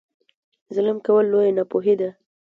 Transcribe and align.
ظلم 0.75 0.97
کول 1.05 1.23
لویه 1.31 1.55
ناپوهي 1.57 1.95
ده. 2.01 2.09